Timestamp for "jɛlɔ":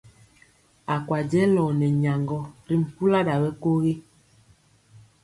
1.31-1.63